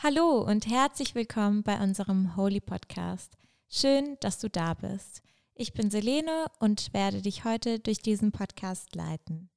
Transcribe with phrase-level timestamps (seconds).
[0.00, 3.36] Hallo und herzlich willkommen bei unserem Holy Podcast.
[3.68, 5.22] Schön, dass du da bist.
[5.56, 9.50] Ich bin Selene und werde dich heute durch diesen Podcast leiten.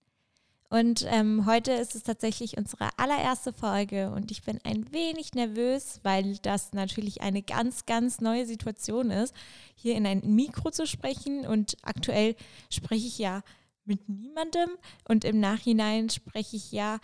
[0.67, 5.99] Und ähm, heute ist es tatsächlich unsere allererste Folge und ich bin ein wenig nervös,
[6.01, 9.35] weil das natürlich eine ganz, ganz neue Situation ist,
[9.76, 11.46] hier in ein Mikro zu sprechen.
[11.46, 12.35] Und aktuell
[12.71, 13.44] spreche ich ja
[13.85, 14.71] mit niemandem
[15.08, 16.98] und im Nachhinein spreche ich ja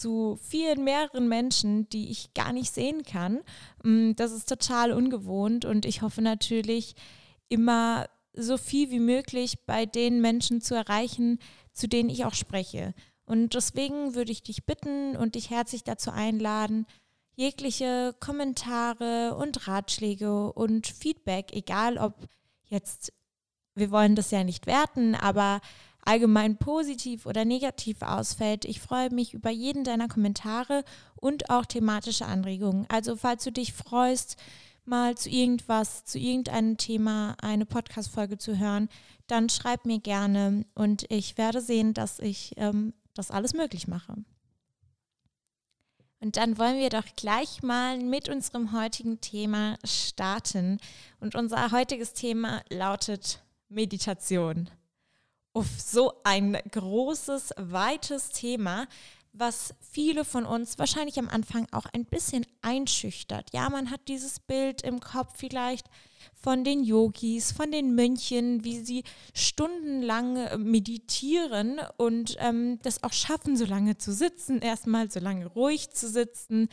[0.00, 3.40] zu vielen mehreren Menschen, die ich gar nicht sehen kann.
[3.84, 6.94] Mm, das ist total ungewohnt und ich hoffe natürlich
[7.48, 11.38] immer so viel wie möglich bei den Menschen zu erreichen,
[11.74, 12.94] zu denen ich auch spreche.
[13.26, 16.86] Und deswegen würde ich dich bitten und dich herzlich dazu einladen,
[17.36, 22.26] jegliche Kommentare und Ratschläge und Feedback, egal ob
[22.64, 23.12] jetzt,
[23.74, 25.60] wir wollen das ja nicht werten, aber
[26.04, 28.64] allgemein positiv oder negativ ausfällt.
[28.64, 30.84] Ich freue mich über jeden deiner Kommentare
[31.16, 32.86] und auch thematische Anregungen.
[32.88, 34.36] Also falls du dich freust,
[34.84, 38.88] mal zu irgendwas, zu irgendeinem Thema eine Podcast-Folge zu hören,
[39.26, 44.14] dann schreib mir gerne und ich werde sehen, dass ich ähm, das alles möglich mache.
[46.22, 50.78] Und dann wollen wir doch gleich mal mit unserem heutigen Thema starten.
[51.18, 54.68] Und unser heutiges Thema lautet Meditation
[55.52, 58.86] auf so ein großes, weites Thema,
[59.32, 63.52] was viele von uns wahrscheinlich am Anfang auch ein bisschen einschüchtert.
[63.52, 65.86] Ja, man hat dieses Bild im Kopf vielleicht
[66.34, 73.12] von den Yogis, von den Mönchen, wie sie stundenlang äh, meditieren und ähm, das auch
[73.12, 76.68] schaffen, so lange zu sitzen, erstmal so lange ruhig zu sitzen.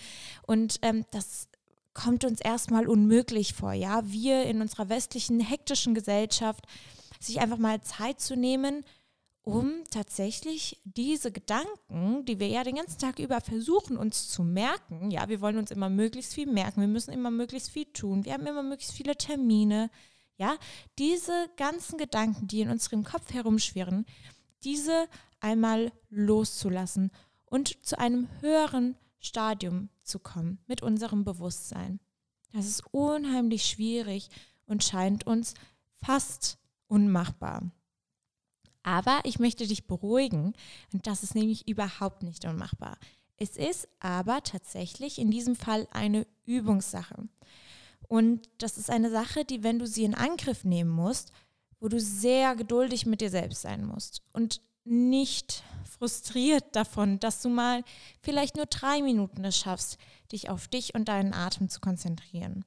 [0.45, 1.47] Und ähm, das
[1.93, 3.73] kommt uns erstmal unmöglich vor.
[3.73, 6.65] Ja, wir in unserer westlichen, hektischen Gesellschaft
[7.19, 8.83] sich einfach mal Zeit zu nehmen,
[9.47, 15.09] um tatsächlich diese Gedanken, die wir ja den ganzen Tag über versuchen uns zu merken,
[15.09, 18.33] ja, wir wollen uns immer möglichst viel merken, wir müssen immer möglichst viel tun, wir
[18.33, 19.89] haben immer möglichst viele Termine,
[20.35, 20.57] ja,
[20.99, 24.05] diese ganzen Gedanken, die in unserem Kopf herumschwirren,
[24.65, 25.07] diese
[25.39, 27.11] einmal loszulassen
[27.45, 32.01] und zu einem höheren Stadium zu kommen mit unserem Bewusstsein.
[32.51, 34.29] Das ist unheimlich schwierig
[34.65, 35.53] und scheint uns
[36.03, 37.71] fast unmachbar.
[38.83, 40.53] Aber ich möchte dich beruhigen,
[40.93, 42.97] und das ist nämlich überhaupt nicht unmachbar.
[43.37, 47.27] Es ist aber tatsächlich in diesem Fall eine Übungssache.
[48.07, 51.31] Und das ist eine Sache, die, wenn du sie in Angriff nehmen musst,
[51.79, 55.63] wo du sehr geduldig mit dir selbst sein musst und nicht
[55.99, 57.83] frustriert davon, dass du mal
[58.21, 59.97] vielleicht nur drei Minuten es schaffst,
[60.31, 62.63] dich auf dich und deinen Atem zu konzentrieren.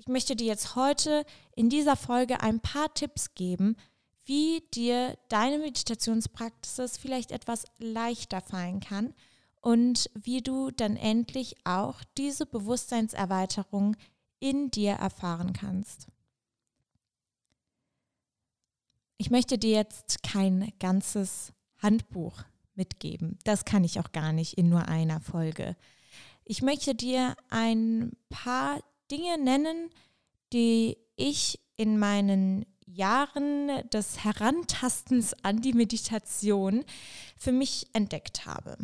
[0.00, 3.76] Ich möchte dir jetzt heute in dieser Folge ein paar Tipps geben,
[4.24, 9.12] wie dir deine Meditationspraxis vielleicht etwas leichter fallen kann
[9.60, 13.94] und wie du dann endlich auch diese Bewusstseinserweiterung
[14.38, 16.06] in dir erfahren kannst.
[19.18, 22.42] Ich möchte dir jetzt kein ganzes Handbuch
[22.74, 23.38] mitgeben.
[23.44, 25.76] Das kann ich auch gar nicht in nur einer Folge.
[26.46, 29.90] Ich möchte dir ein paar Dinge nennen,
[30.52, 36.84] die ich in meinen Jahren des Herantastens an die Meditation
[37.36, 38.76] für mich entdeckt habe.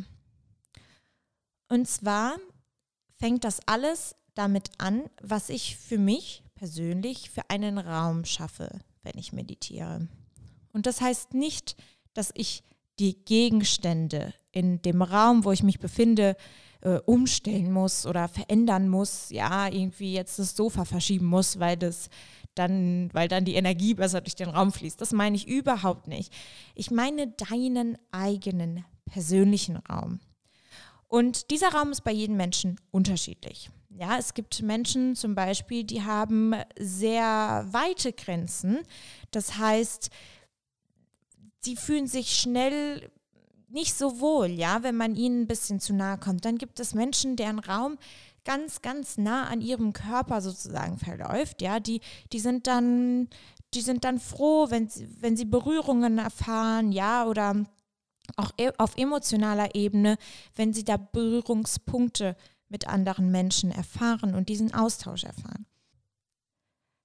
[1.69, 2.37] Und zwar
[3.17, 9.19] fängt das alles damit an, was ich für mich persönlich für einen Raum schaffe, wenn
[9.19, 10.09] ich meditiere.
[10.73, 11.77] Und das heißt nicht,
[12.15, 12.63] dass ich
[12.99, 16.37] die Gegenstände in dem Raum, wo ich mich befinde,
[16.87, 22.09] äh, umstellen muss oder verändern muss, ja, irgendwie jetzt das Sofa verschieben muss, weil das
[22.55, 25.01] dann, weil dann die Energie besser durch den Raum fließt.
[25.01, 26.33] Das meine ich überhaupt nicht.
[26.77, 30.21] Ich meine deinen eigenen persönlichen Raum.
[31.09, 33.69] Und dieser Raum ist bei jedem Menschen unterschiedlich.
[33.91, 38.79] Ja, es gibt Menschen zum Beispiel, die haben sehr weite Grenzen.
[39.33, 40.11] Das heißt,
[41.61, 43.11] sie fühlen sich schnell
[43.69, 46.45] nicht so wohl, ja, wenn man ihnen ein bisschen zu nahe kommt.
[46.45, 47.99] Dann gibt es Menschen, deren Raum
[48.45, 52.01] ganz, ganz nah an ihrem Körper sozusagen verläuft, ja, die,
[52.33, 53.29] die sind dann,
[53.75, 57.67] die sind dann froh, wenn sie, wenn sie Berührungen erfahren, ja, oder
[58.37, 60.17] auch e auf emotionaler Ebene,
[60.55, 62.37] wenn sie da Berührungspunkte
[62.69, 65.67] mit anderen Menschen erfahren und diesen Austausch erfahren.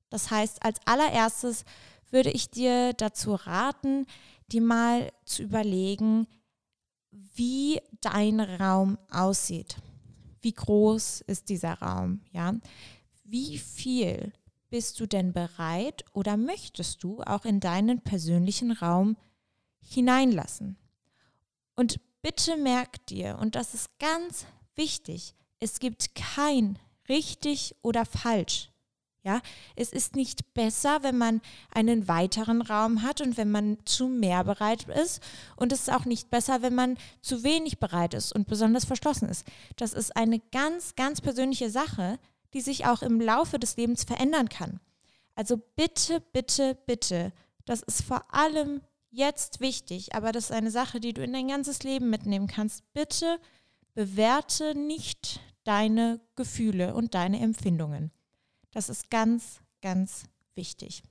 [0.10, 1.66] Das heißt, als allererstes
[2.12, 4.06] würde ich dir dazu raten,
[4.52, 6.28] dir mal zu überlegen,
[7.12, 9.78] wie dein Raum aussieht.
[10.42, 12.22] Wie groß ist dieser Raum?
[12.32, 12.56] Ja?
[13.24, 14.34] Wie viel
[14.70, 19.18] bist du denn bereit oder möchtest du auch in deinen persönlichen Raum
[19.82, 20.78] hineinlassen?
[21.76, 26.80] Und bitte merk dir, und das ist ganz wichtig, es gibt kein
[27.10, 28.71] richtig oder falsch.
[29.24, 29.42] Ja,
[29.76, 31.42] es ist nicht besser, wenn man
[31.72, 35.22] einen weiteren Raum hat und wenn man zu mehr bereit ist.
[35.56, 39.30] Und es ist auch nicht besser, wenn man zu wenig bereit ist und besonders verschlossen
[39.30, 39.46] ist.
[39.76, 42.18] Das ist eine ganz, ganz persönliche Sache,
[42.54, 44.80] die sich auch im Laufe des Lebens verändern kann.
[45.36, 47.32] Also bitte, bitte, bitte,
[47.66, 48.82] das ist vor allem
[49.12, 52.92] jetzt wichtig, aber das ist eine Sache, die du in dein ganzes Leben mitnehmen kannst.
[52.94, 53.40] Bitte
[53.94, 58.12] bewerte nicht deine Gefühle und deine Empfindungen.
[58.72, 60.24] Das ist ganz, ganz
[60.56, 61.04] wichtig.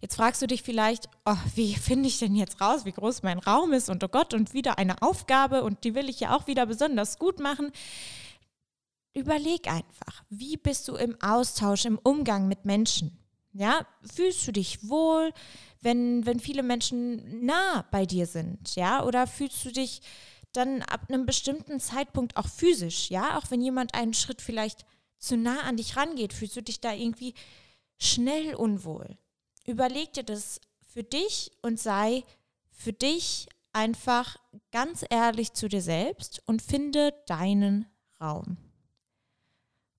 [0.00, 3.38] Jetzt fragst du dich vielleicht, oh, wie finde ich denn jetzt raus, wie groß mein
[3.38, 6.46] Raum ist und oh Gott, und wieder eine Aufgabe und die will ich ja auch
[6.46, 7.72] wieder besonders gut machen.
[9.14, 13.18] Überleg einfach, wie bist du im Austausch, im Umgang mit Menschen?
[13.52, 15.32] Ja, fühlst du dich wohl,
[15.82, 18.74] wenn, wenn viele Menschen nah bei dir sind?
[18.76, 20.00] Ja, oder fühlst du dich
[20.52, 23.10] dann ab einem bestimmten Zeitpunkt auch physisch?
[23.10, 24.86] Ja, auch wenn jemand einen Schritt vielleicht
[25.22, 27.34] zu nah an dich rangeht, fühlst du dich da irgendwie
[27.98, 29.16] schnell unwohl.
[29.66, 32.24] Überleg dir das für dich und sei
[32.70, 34.36] für dich einfach
[34.70, 37.86] ganz ehrlich zu dir selbst und finde deinen
[38.20, 38.56] Raum.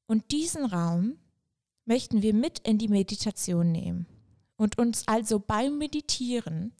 [0.05, 1.17] Und diesen Raum
[1.85, 4.05] möchten wir mit in die Meditation nehmen
[4.57, 6.73] und uns also beim Meditieren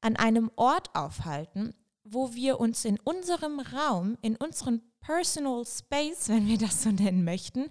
[0.00, 1.74] an einem Ort aufhalten,
[2.10, 7.24] wo wir uns in unserem Raum, in unserem Personal Space, wenn wir das so nennen
[7.24, 7.70] möchten,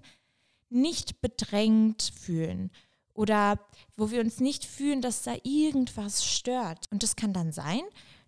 [0.70, 2.70] nicht bedrängt fühlen
[3.14, 3.58] oder
[3.96, 6.86] wo wir uns nicht fühlen, dass da irgendwas stört.
[6.90, 7.82] Und es kann dann sein,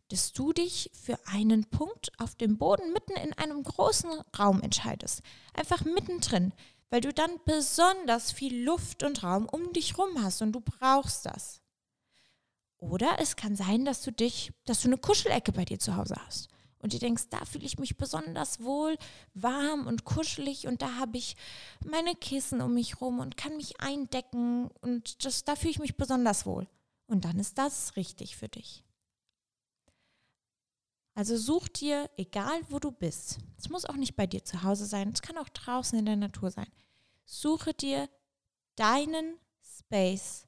[0.09, 5.23] dass du dich für einen Punkt auf dem Boden mitten in einem großen Raum entscheidest.
[5.55, 6.53] Einfach mittendrin,
[6.91, 11.27] weil du dann besonders viel Luft und Raum um dich rum hast und du brauchst
[11.27, 11.60] das.
[12.81, 16.17] Oder es kann sein, dass du dich, dass du eine Kuschelecke bei dir zu Hause
[16.27, 16.49] hast
[16.81, 18.97] und du denkst, da fühle ich mich besonders wohl,
[19.35, 21.37] warm und kuschelig und da habe ich
[21.85, 25.97] meine Kissen um mich rum und kann mich eindecken und das, da fühle ich mich
[25.97, 26.67] besonders wohl.
[27.07, 28.85] Und dann ist das richtig für dich.
[31.15, 34.87] Also such dir, egal wo du bist, es muss auch nicht bei dir zu Hause
[34.87, 36.71] sein, es kann auch draußen in der Natur sein,
[37.27, 38.09] suche dir
[38.77, 40.47] deinen Space,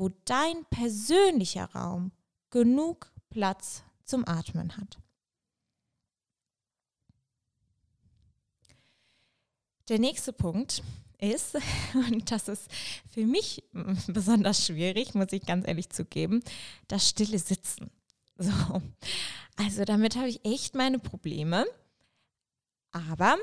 [0.00, 2.10] wo dein persönlicher Raum
[2.48, 4.98] genug Platz zum Atmen hat.
[9.90, 10.82] Der nächste Punkt
[11.18, 11.58] ist,
[11.94, 12.70] und das ist
[13.10, 13.62] für mich
[14.06, 16.42] besonders schwierig, muss ich ganz ehrlich zugeben,
[16.88, 17.90] das stille Sitzen.
[18.42, 18.80] So.
[19.56, 21.66] Also damit habe ich echt meine Probleme.
[22.90, 23.36] Aber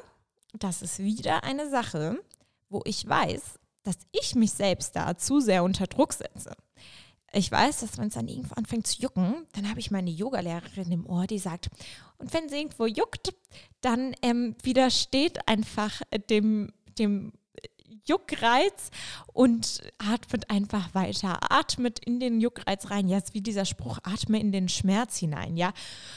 [0.53, 2.19] das ist wieder eine Sache,
[2.68, 6.56] wo ich weiß, dass ich mich selbst da zu sehr unter Druck setze.
[7.33, 10.91] Ich weiß, dass wenn es dann irgendwo anfängt zu jucken, dann habe ich meine Yogalehrerin
[10.91, 11.69] im Ohr, die sagt,
[12.18, 13.33] und wenn es irgendwo juckt,
[13.81, 17.33] dann ähm, widersteht einfach dem, dem
[18.06, 18.92] Juckreiz
[19.34, 21.51] und atmet einfach weiter.
[21.51, 23.07] Atmet in den Juckreiz rein.
[23.07, 25.74] Ja, ist wie dieser Spruch, atme in den Schmerz hinein, ja.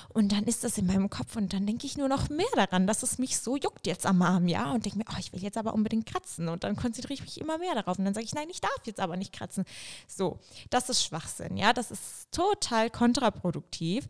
[0.08, 2.86] Und dann ist das in meinem Kopf und dann denke ich nur noch mehr daran,
[2.86, 4.72] dass es mich so juckt jetzt am Arm, ja.
[4.72, 6.48] Und denke mir, oh, ich will jetzt aber unbedingt kratzen.
[6.48, 7.98] Und dann konzentriere ich mich immer mehr darauf.
[7.98, 9.64] Und dann sage ich, nein, ich darf jetzt aber nicht kratzen.
[10.06, 10.38] So,
[10.70, 11.72] das ist Schwachsinn, ja.
[11.72, 14.06] Das ist total kontraproduktiv.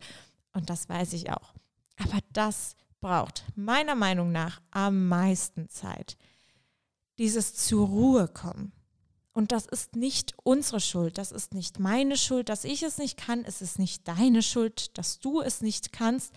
[0.53, 1.53] Und das weiß ich auch.
[1.97, 6.17] Aber das braucht meiner Meinung nach am meisten Zeit
[7.21, 8.71] dieses zur Ruhe kommen.
[9.31, 13.15] Und das ist nicht unsere Schuld, das ist nicht meine Schuld, dass ich es nicht
[13.15, 16.33] kann, es ist nicht deine Schuld, dass du es nicht kannst.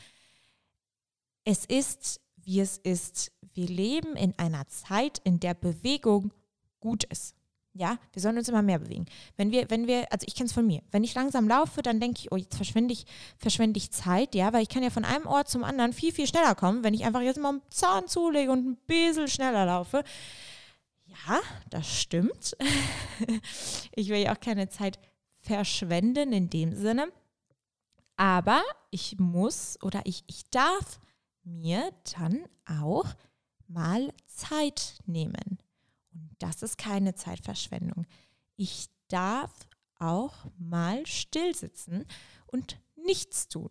[1.45, 3.33] Es ist, wie es ist.
[3.55, 6.33] Wir leben in einer Zeit, in der Bewegung
[6.81, 7.35] gut ist.
[7.73, 9.07] Ja, wir sollen uns immer mehr bewegen.
[9.37, 11.99] Wenn wir, wenn wir, also ich kenne es von mir, wenn ich langsam laufe, dann
[11.99, 13.07] denke ich, oh, jetzt verschwende ich,
[13.38, 16.29] verschwende ich Zeit, ja, weil ich kann ja von einem Ort zum anderen viel, viel
[16.29, 20.05] schneller kommen, wenn ich einfach jetzt mal einen Zahn zulege und ein bisschen schneller laufe.
[21.26, 21.40] Ja,
[21.71, 22.56] das stimmt.
[23.94, 24.99] ich will ja auch keine Zeit
[25.40, 27.12] verschwenden in dem Sinne.
[28.16, 31.00] Aber ich muss oder ich, ich darf
[31.42, 33.14] mir dann auch
[33.66, 35.59] mal Zeit nehmen.
[36.12, 38.06] Und das ist keine Zeitverschwendung.
[38.56, 39.52] Ich darf
[39.99, 42.06] auch mal still sitzen
[42.47, 43.71] und nichts tun.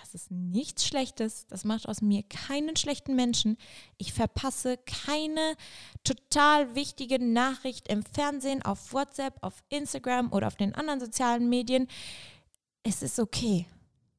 [0.00, 1.46] Das ist nichts Schlechtes.
[1.46, 3.56] Das macht aus mir keinen schlechten Menschen.
[3.96, 5.56] Ich verpasse keine
[6.02, 11.88] total wichtige Nachricht im Fernsehen, auf WhatsApp, auf Instagram oder auf den anderen sozialen Medien.
[12.82, 13.66] Es ist okay.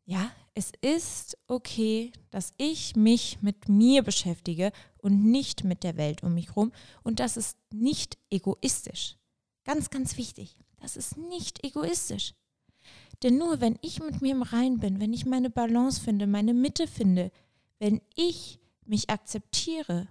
[0.05, 6.23] Ja, es ist okay, dass ich mich mit mir beschäftige und nicht mit der Welt
[6.23, 6.71] um mich herum.
[7.03, 9.17] Und das ist nicht egoistisch.
[9.65, 10.55] Ganz, ganz wichtig.
[10.79, 12.33] Das ist nicht egoistisch.
[13.23, 16.53] Denn nur wenn ich mit mir im Rein bin, wenn ich meine Balance finde, meine
[16.53, 17.31] Mitte finde,
[17.79, 20.07] wenn ich mich akzeptiere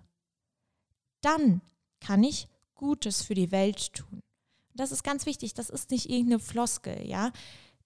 [1.24, 1.62] dann
[2.00, 4.20] kann ich Gutes für die Welt tun.
[4.74, 7.32] Das ist ganz wichtig, das ist nicht irgendeine Floskel, ja.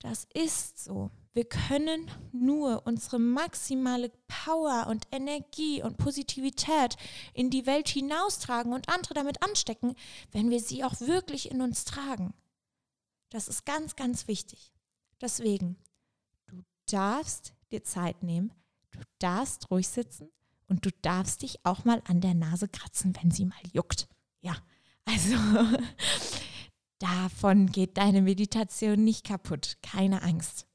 [0.00, 1.10] Das ist so.
[1.34, 6.96] Wir können nur unsere maximale Power und Energie und Positivität
[7.34, 9.94] in die Welt hinaustragen und andere damit anstecken,
[10.32, 12.32] wenn wir sie auch wirklich in uns tragen.
[13.30, 14.72] Das ist ganz, ganz wichtig.
[15.20, 15.76] Deswegen,
[16.46, 18.52] du darfst dir Zeit nehmen,
[18.92, 20.30] du darfst ruhig sitzen
[20.68, 24.08] und du darfst dich auch mal an der Nase kratzen, wenn sie mal juckt.
[24.40, 24.56] Ja,
[25.04, 25.34] also
[26.98, 29.78] davon geht deine Meditation nicht kaputt.
[29.82, 30.66] Keine Angst.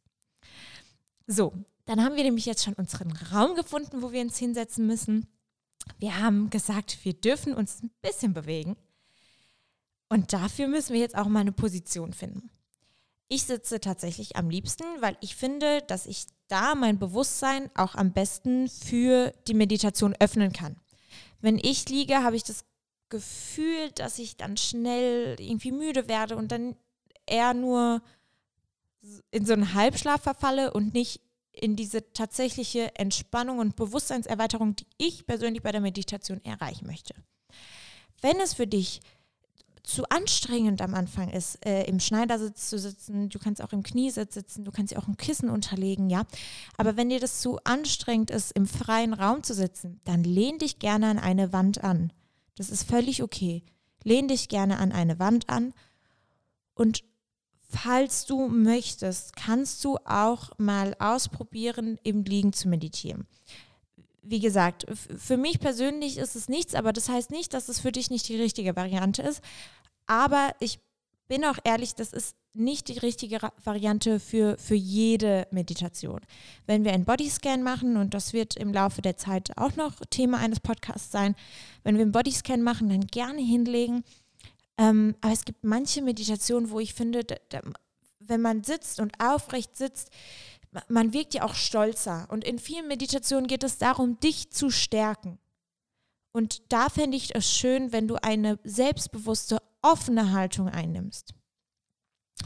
[1.28, 1.54] So,
[1.86, 5.28] dann haben wir nämlich jetzt schon unseren Raum gefunden, wo wir uns hinsetzen müssen.
[6.00, 8.76] Wir haben gesagt, wir dürfen uns ein bisschen bewegen.
[10.10, 12.50] Und dafür müssen wir jetzt auch mal eine Position finden.
[13.28, 18.14] Ich sitze tatsächlich am liebsten, weil ich finde, dass ich da mein Bewusstsein auch am
[18.14, 20.76] besten für die Meditation öffnen kann.
[21.42, 22.66] Wenn ich liege, habe ich das
[23.10, 26.76] Gefühl, dass ich dann schnell irgendwie müde werde und dann
[27.26, 28.02] eher nur
[29.32, 35.26] in so einen Halbschlaf verfalle und nicht in diese tatsächliche Entspannung und Bewusstseinserweiterung, die ich
[35.26, 37.14] persönlich bei der Meditation erreichen möchte.
[38.22, 39.02] Wenn es für dich
[39.84, 44.34] zu anstrengend am Anfang ist, äh, im Schneidersitz zu sitzen, du kannst auch im Kniesitz
[44.34, 46.24] sitzen, du kannst auch ein Kissen unterlegen, ja.
[46.78, 50.80] Aber wenn dir das zu anstrengend ist, im freien Raum zu sitzen, dann lehn dich
[50.80, 52.14] gerne an eine Wand an.
[52.56, 53.64] Das ist völlig okay.
[54.04, 55.74] Lehn dich gerne an eine Wand an
[56.74, 57.04] und
[57.70, 63.28] falls du möchtest, kannst du auch mal ausprobieren, im Liegen zu meditieren.
[64.24, 64.86] Wie gesagt,
[65.18, 68.28] für mich persönlich ist es nichts, aber das heißt nicht, dass es für dich nicht
[68.30, 69.42] die richtige Variante ist.
[70.08, 70.80] Aber ich
[71.28, 76.22] bin auch ehrlich, das ist nicht die richtige Variante für, für jede Meditation.
[76.68, 80.38] Wenn wir einen Bodyscan machen, und das wird im Laufe der Zeit auch noch Thema
[80.38, 81.36] eines Podcasts sein,
[81.84, 84.04] wenn wir einen Bodyscan machen, dann gerne hinlegen
[84.78, 87.62] ähm, aber es gibt manche Meditationen, wo ich finde, da, da,
[88.20, 90.10] wenn man sitzt und aufrecht sitzt,
[90.88, 92.28] man wirkt ja auch stolzer.
[92.30, 95.40] Und in vielen Meditationen geht es darum, dich zu stärken.
[96.32, 101.34] Und da fände ich es schön, wenn du eine selbstbewusste, offene Haltung einnimmst.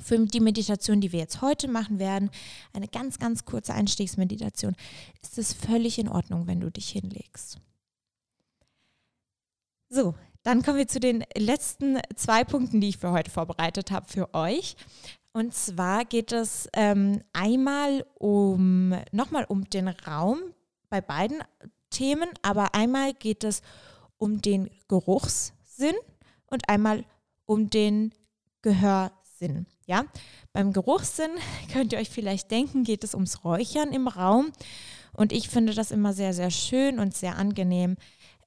[0.04, 2.30] Für die Meditation, die wir jetzt heute machen werden,
[2.74, 4.76] eine ganz, ganz kurze Einstiegsmeditation,
[5.22, 7.62] ist es völlig in Ordnung, wenn du dich hinlegst.
[9.90, 14.08] So, dann kommen wir zu den letzten zwei Punkten, die ich für heute vorbereitet habe
[14.08, 14.76] für euch.
[15.38, 20.40] Und zwar geht es ähm, einmal um nochmal um den Raum
[20.90, 21.44] bei beiden
[21.92, 23.62] Themen, aber einmal geht es
[24.18, 25.94] um den Geruchssinn
[26.48, 27.06] und einmal
[27.46, 28.16] um den
[28.64, 29.68] Gehörsinn.
[29.86, 30.06] Ja,
[30.54, 31.30] beim Geruchssinn
[31.72, 34.52] könnt ihr euch vielleicht denken, geht es ums Räuchern im Raum.
[35.14, 37.98] Und ich finde das immer sehr, sehr schön und sehr angenehm,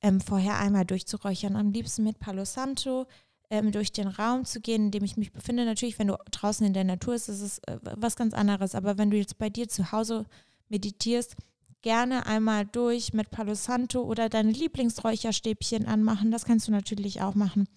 [0.03, 1.55] ähm, vorher einmal durchzuräuchern.
[1.55, 3.07] Am liebsten mit Palo Santo
[3.50, 5.64] ähm, durch den Raum zu gehen, in dem ich mich befinde.
[5.64, 8.75] Natürlich, wenn du draußen in der Natur bist, ist es äh, was ganz anderes.
[8.75, 10.25] Aber wenn du jetzt bei dir zu Hause
[10.69, 11.37] meditierst,
[11.83, 16.30] gerne einmal durch mit Palo Santo oder deine Lieblingsräucherstäbchen anmachen.
[16.30, 17.69] Das kannst du natürlich auch machen.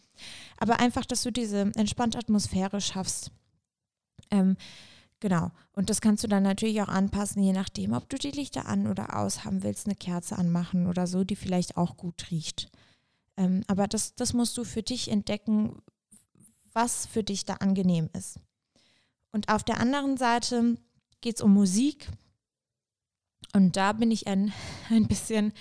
[0.57, 3.31] Aber einfach, dass du diese entspannte Atmosphäre schaffst.
[4.29, 4.57] Ähm,
[5.23, 5.51] Genau.
[5.71, 8.87] Und das kannst du dann natürlich auch anpassen, je nachdem, ob du die Lichter an
[8.87, 12.69] oder aus haben willst, eine Kerze anmachen oder so, die vielleicht auch gut riecht.
[13.37, 15.81] Ähm, aber das, das musst du für dich entdecken,
[16.73, 18.39] was für dich da angenehm ist.
[19.31, 20.77] Und auf der anderen Seite
[21.21, 22.09] geht es um Musik.
[23.53, 24.53] Und da bin ich ein,
[24.89, 25.53] ein bisschen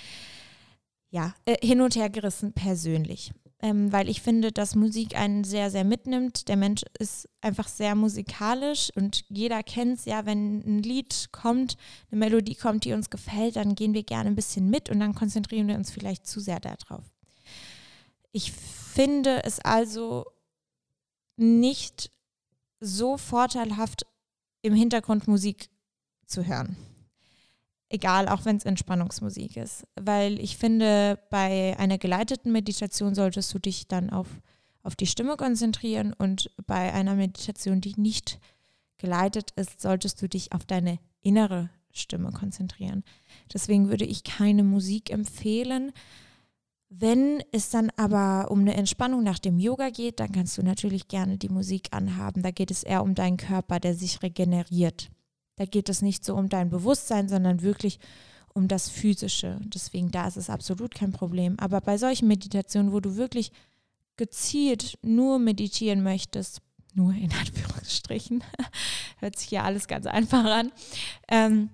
[1.11, 5.71] ja, äh, hin und her gerissen persönlich ähm, weil ich finde, dass Musik einen sehr,
[5.71, 6.49] sehr mitnimmt.
[6.49, 11.77] Der Mensch ist einfach sehr musikalisch und jeder kennt es ja, wenn ein Lied kommt,
[12.11, 15.15] eine Melodie kommt, die uns gefällt, dann gehen wir gerne ein bisschen mit und dann
[15.15, 17.12] konzentrieren wir uns vielleicht zu sehr darauf.
[18.33, 20.27] Ich finde es also
[21.37, 22.11] nicht
[22.81, 24.07] so vorteilhaft,
[24.63, 25.71] im Hintergrund Musik
[26.27, 26.77] zu hören
[27.93, 29.87] egal, auch wenn es Entspannungsmusik ist.
[29.95, 34.27] Weil ich finde, bei einer geleiteten Meditation solltest du dich dann auf,
[34.83, 38.41] auf die Stimme konzentrieren und bei einer Meditation, die nicht
[38.99, 43.05] geleitet ist, solltest du dich auf deine innere Stimme konzentrieren.
[43.53, 45.93] Deswegen würde ich keine Musik empfehlen.
[46.95, 51.09] Wenn es dann aber um eine Entspannung nach dem Yoga geht, dann kannst du natürlich
[51.09, 52.43] gerne die Musik anhaben.
[52.43, 55.11] Da geht es eher um deinen Körper, der sich regeneriert.
[55.57, 57.99] Da geht es nicht so um dein Bewusstsein, sondern wirklich
[58.53, 59.59] um das Physische.
[59.65, 61.59] Deswegen da ist es absolut kein Problem.
[61.59, 63.53] Aber bei solchen Meditationen, wo du wirklich
[64.17, 66.61] gezielt nur meditieren möchtest,
[66.93, 68.45] nur in Anführungsstrichen,
[69.19, 70.71] hört sich ja alles ganz einfach an,
[71.29, 71.71] ähm,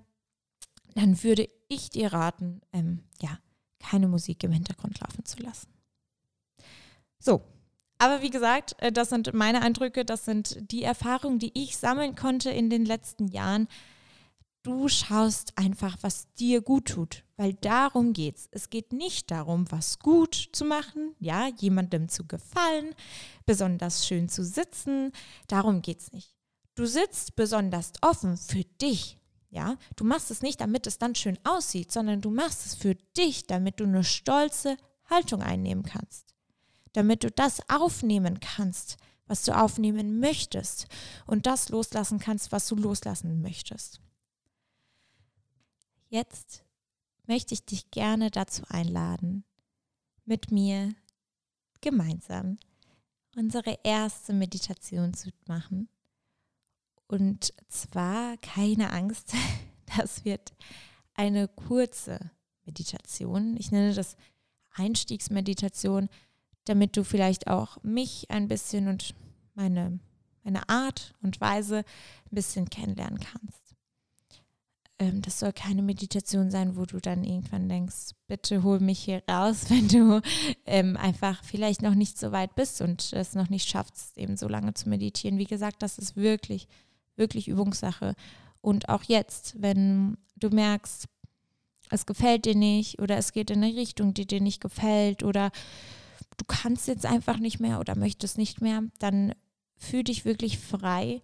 [0.95, 3.37] dann würde ich dir raten, ähm, ja,
[3.79, 5.67] keine Musik im Hintergrund laufen zu lassen.
[7.19, 7.41] So,
[7.99, 12.15] aber wie gesagt, äh, das sind meine Eindrücke, das sind die Erfahrungen, die ich sammeln
[12.15, 13.67] konnte in den letzten Jahren.
[14.63, 18.47] Du schaust einfach, was dir gut tut, weil darum geht's.
[18.51, 22.93] Es geht nicht darum, was gut zu machen, ja, jemandem zu gefallen,
[23.45, 25.11] besonders schön zu sitzen,
[25.47, 26.35] darum geht's nicht.
[26.75, 29.18] Du sitzt besonders offen für dich,
[29.49, 29.77] ja?
[29.95, 33.47] Du machst es nicht, damit es dann schön aussieht, sondern du machst es für dich,
[33.47, 34.77] damit du eine stolze
[35.09, 36.29] Haltung einnehmen kannst
[36.93, 40.87] damit du das aufnehmen kannst, was du aufnehmen möchtest
[41.27, 44.01] und das loslassen kannst, was du loslassen möchtest.
[46.07, 46.63] Jetzt
[47.27, 49.43] möchte ich dich gerne dazu einladen,
[50.25, 50.95] mit mir
[51.81, 52.57] gemeinsam
[53.35, 55.87] unsere erste Meditation zu machen.
[57.09, 59.33] Und zwar keine Angst,
[59.97, 60.53] das wird
[61.15, 62.31] eine kurze
[62.65, 63.57] Meditation.
[63.57, 64.15] Ich nenne das
[64.75, 66.07] Einstiegsmeditation,
[66.65, 69.15] damit du vielleicht auch mich ein bisschen und
[69.55, 69.99] meine,
[70.43, 73.75] meine Art und Weise ein bisschen kennenlernen kannst.
[74.99, 79.23] Ähm, das soll keine Meditation sein, wo du dann irgendwann denkst, bitte hol mich hier
[79.27, 80.21] raus, wenn du
[80.67, 84.47] ähm, einfach vielleicht noch nicht so weit bist und es noch nicht schaffst, eben so
[84.47, 85.39] lange zu meditieren.
[85.39, 86.67] Wie gesagt, das ist wirklich,
[87.19, 88.15] wirklich Übungssache.
[88.61, 91.07] Und auch jetzt, wenn du merkst,
[91.91, 95.51] es gefällt dir nicht oder es geht in eine Richtung, die dir nicht gefällt oder
[96.37, 99.33] du kannst jetzt einfach nicht mehr oder möchtest nicht mehr, dann
[99.75, 101.21] fühl dich wirklich frei,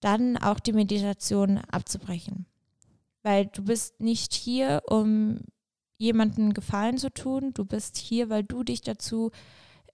[0.00, 2.46] dann auch die Meditation abzubrechen.
[3.22, 5.40] Weil du bist nicht hier, um
[5.98, 9.30] jemanden Gefallen zu tun, du bist hier, weil du dich dazu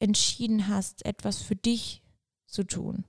[0.00, 2.02] entschieden hast, etwas für dich
[2.46, 3.04] zu tun.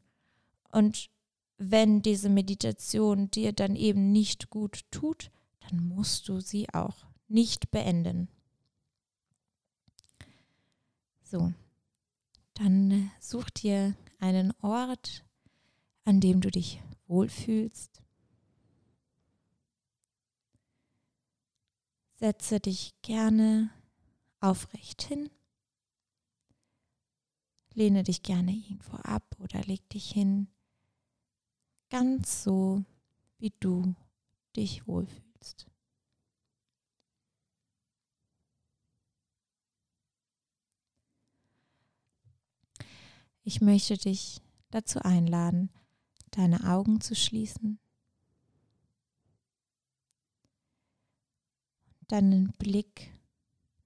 [0.71, 1.09] Und
[1.57, 7.71] wenn diese Meditation dir dann eben nicht gut tut, dann musst du sie auch nicht
[7.71, 8.27] beenden.
[11.23, 11.53] So,
[12.53, 15.25] dann äh, such dir einen Ort,
[16.05, 18.03] an dem du dich wohlfühlst.
[22.15, 23.71] Setze dich gerne
[24.39, 25.29] aufrecht hin.
[27.73, 30.52] Lehne dich gerne irgendwo ab oder leg dich hin.
[31.89, 32.83] Ganz so,
[33.37, 33.95] wie du
[34.55, 35.67] dich wohlfühlst.
[43.45, 44.41] Ich möchte dich
[44.71, 45.69] dazu einladen,
[46.31, 47.77] deine Augen zu schließen,
[52.07, 53.11] deinen Blick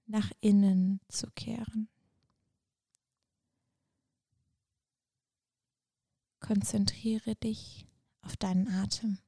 [0.06, 1.88] nach innen zu kehren.
[6.48, 7.86] Konzentriere dich
[8.22, 9.18] auf deinen Atem.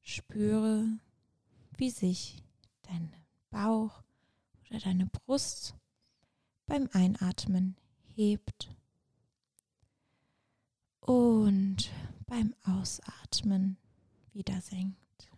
[0.00, 0.98] Spüre,
[1.76, 2.42] wie sich
[2.82, 3.14] dein
[3.50, 4.02] Bauch
[4.68, 5.76] oder deine Brust
[6.66, 7.76] beim Einatmen
[8.16, 8.74] hebt
[10.98, 11.92] und
[12.26, 13.76] beim Ausatmen
[14.32, 15.30] wieder senkt.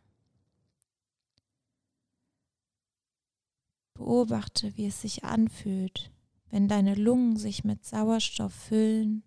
[3.92, 6.10] Beobachte, wie es sich anfühlt,
[6.52, 9.24] wenn deine Lungen sich mit Sauerstoff füllen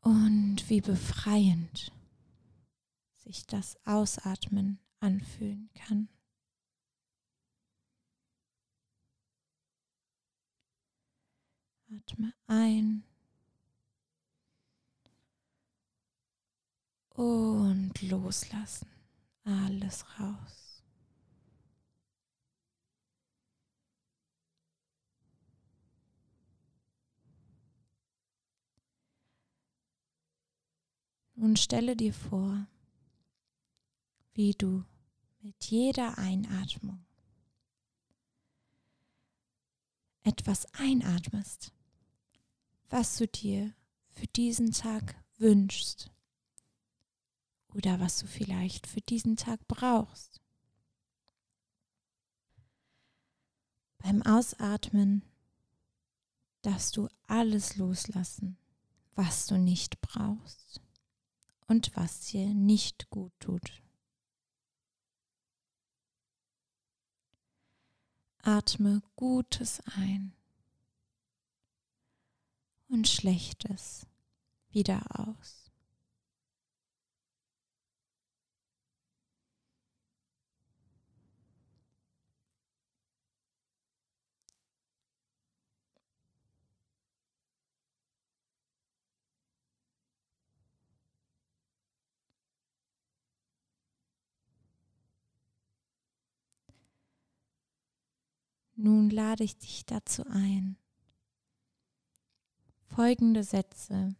[0.00, 1.92] und wie befreiend
[3.16, 6.08] sich das Ausatmen anfühlen kann.
[11.94, 13.04] Atme ein
[17.10, 18.88] und loslassen.
[19.44, 20.69] Alles raus.
[31.40, 32.66] Nun stelle dir vor,
[34.34, 34.84] wie du
[35.40, 37.02] mit jeder Einatmung
[40.22, 41.72] etwas einatmest
[42.90, 43.72] was du dir
[44.10, 46.10] für diesen Tag wünschst
[47.72, 50.42] oder was du vielleicht für diesen Tag brauchst.
[53.96, 55.22] Beim Ausatmen
[56.60, 58.58] darfst du alles loslassen,
[59.14, 60.82] was du nicht brauchst
[61.70, 63.80] und was dir nicht gut tut.
[68.42, 70.32] Atme Gutes ein
[72.88, 74.04] und Schlechtes
[74.72, 75.59] wieder aus.
[98.82, 100.78] Nun lade ich dich dazu ein,
[102.86, 104.16] folgende Sätze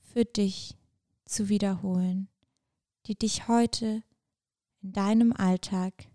[0.00, 0.76] für dich
[1.24, 2.28] zu wiederholen,
[3.06, 4.02] die dich heute
[4.82, 6.08] in deinem Alltag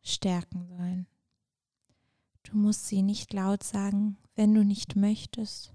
[0.00, 1.08] stärken sollen.
[2.44, 5.74] Du musst sie nicht laut sagen, wenn du nicht möchtest.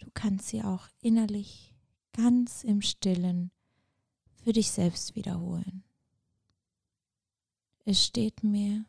[0.00, 1.76] Du kannst sie auch innerlich
[2.12, 3.52] ganz im stillen
[4.42, 5.84] für dich selbst wiederholen.
[7.84, 8.84] Es steht mir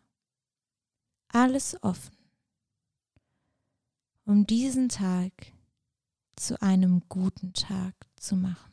[1.30, 2.16] alles offen,
[4.26, 5.32] um diesen Tag
[6.36, 8.72] zu einem guten Tag zu machen.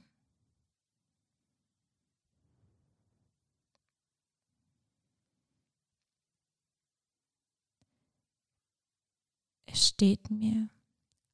[9.67, 10.71] Es steht mir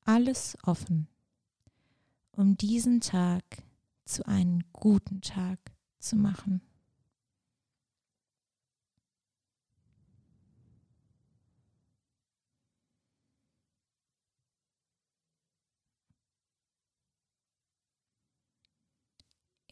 [0.04, 1.06] alles offen,
[2.32, 3.44] um diesen Tag
[4.04, 5.61] zu einem guten Tag
[6.00, 6.61] zu machen.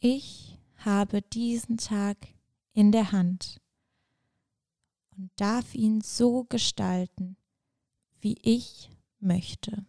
[0.03, 2.17] Ich habe diesen Tag
[2.73, 3.61] in der Hand
[5.15, 7.37] und darf ihn so gestalten,
[8.19, 9.85] wie ich möchte.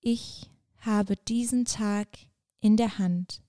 [0.00, 2.08] Ich habe diesen Tag
[2.60, 3.42] in der Hand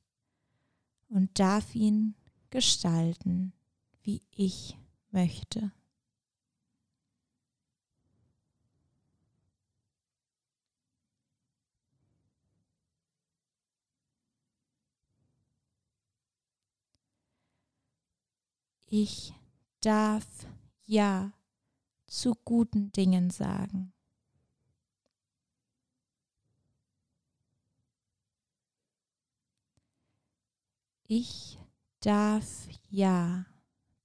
[1.08, 2.16] und darf ihn
[2.50, 3.54] gestalten,
[4.04, 5.72] wie ich möchte möchte.
[18.90, 19.34] Ich
[19.82, 20.26] darf
[20.86, 21.34] Ja
[22.06, 23.92] zu guten Dingen sagen.
[31.10, 31.60] Ich
[32.00, 33.46] darf Ja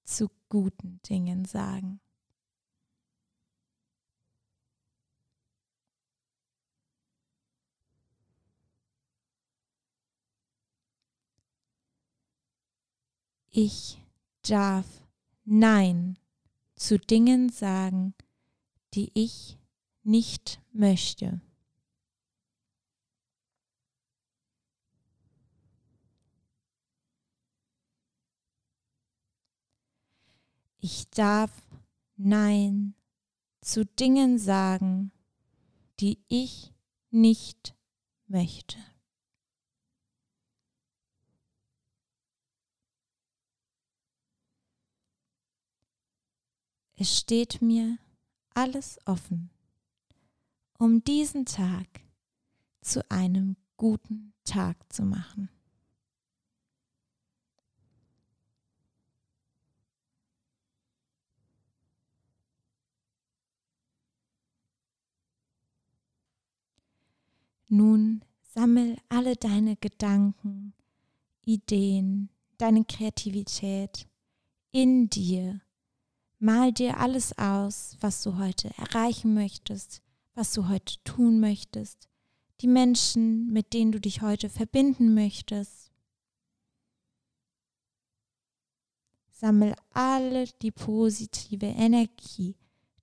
[0.03, 1.99] zu guten Dingen sagen.
[13.49, 13.99] Ich
[14.47, 14.87] darf
[15.45, 16.19] Nein
[16.77, 18.15] zu Dingen sagen,
[18.93, 19.59] die ich
[20.03, 21.41] nicht möchte.
[30.85, 31.53] Ich darf
[32.17, 32.97] Nein
[33.61, 35.13] zu Dingen sagen,
[36.01, 36.75] die ich
[37.13, 37.77] nicht
[38.27, 38.79] möchte.
[46.97, 47.99] Es steht mir
[48.53, 49.51] alles offen,
[50.79, 51.87] um diesen Tag
[52.81, 55.49] zu einem guten Tag zu machen.
[67.75, 70.75] Nun sammel alle deine Gedanken,
[71.47, 74.07] Ideen, deine Kreativität
[74.73, 75.63] in dir.
[76.39, 80.03] Mal dir alles aus, was du heute erreichen möchtest,
[80.35, 82.11] was du heute tun möchtest,
[82.61, 85.91] die Menschen, mit denen du dich heute verbinden möchtest.
[89.31, 92.55] Sammel alle die positive Energie,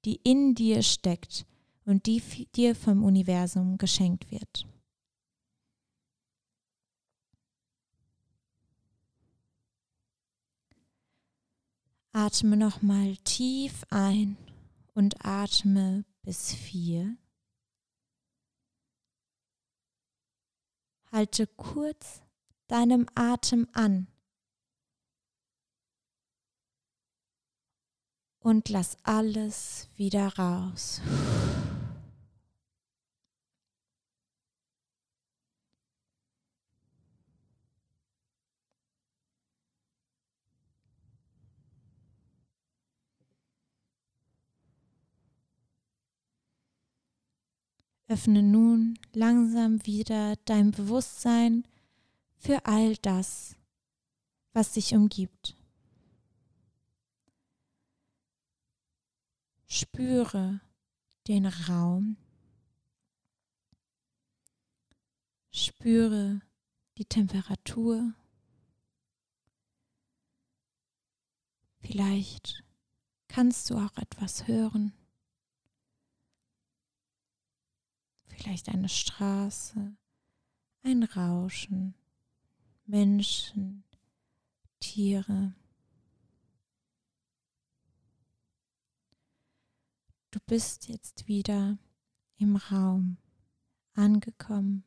[0.06, 1.48] die in dir steckt
[1.90, 2.22] und die
[2.56, 4.68] dir vom Universum geschenkt wird.
[12.12, 14.38] Atme nochmal tief ein
[14.94, 17.18] und atme bis vier.
[21.12, 22.22] Halte kurz
[22.68, 24.06] deinem Atem an
[28.38, 31.02] und lass alles wieder raus.
[48.10, 51.64] Öffne nun langsam wieder dein Bewusstsein
[52.38, 53.56] für all das,
[54.52, 55.56] was dich umgibt.
[59.68, 60.60] Spüre
[61.28, 62.18] den Raum.
[65.52, 66.42] Spüre
[66.98, 68.16] die Temperatur.
[71.78, 72.64] Vielleicht
[73.28, 74.99] kannst du auch etwas hören.
[78.40, 79.96] Vielleicht eine Straße,
[80.84, 81.94] ein Rauschen,
[82.86, 83.84] Menschen,
[84.80, 85.54] Tiere.
[90.32, 91.78] Du bist jetzt wieder
[92.38, 93.18] im Raum
[93.94, 94.86] angekommen.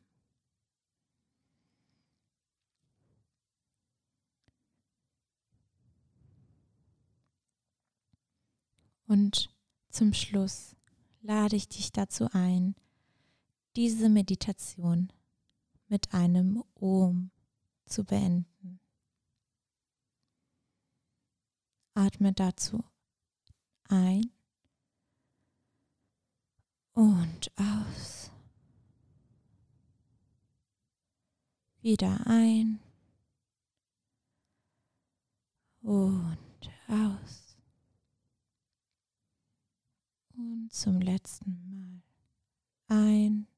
[9.05, 9.53] Und
[9.89, 10.75] zum Schluss
[11.21, 12.73] lade ich dich dazu ein,
[13.75, 15.11] diese Meditation
[15.87, 17.31] mit einem Om
[17.85, 18.79] zu beenden.
[21.95, 22.83] Atme dazu
[23.89, 24.31] ein
[26.93, 28.31] und aus.
[31.81, 32.79] Wieder ein
[35.81, 36.37] und
[36.87, 37.57] aus.
[40.35, 42.01] Und zum letzten Mal
[42.87, 43.52] ein.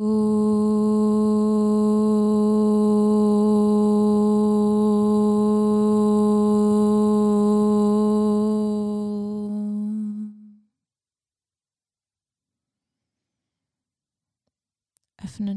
[0.00, 0.30] Öffne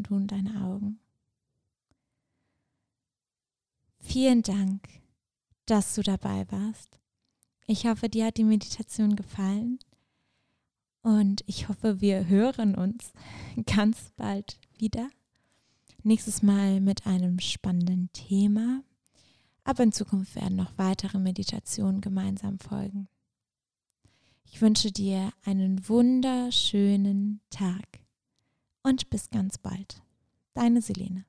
[0.10, 1.00] nun deine Augen.
[4.02, 4.90] Vielen Dank,
[5.68, 7.00] dass du dabei warst.
[7.66, 9.80] Ich hoffe, dir hat die Meditation gefallen
[11.04, 13.14] und ich hoffe, wir hören uns
[13.66, 15.10] ganz bald wieder.
[16.02, 18.84] Nächstes Mal mit einem spannenden Thema.
[19.64, 23.08] Aber in Zukunft werden noch weitere Meditationen gemeinsam folgen.
[24.46, 28.00] Ich wünsche dir einen wunderschönen Tag
[28.84, 30.02] und bis ganz bald.
[30.54, 31.26] Deine Selene.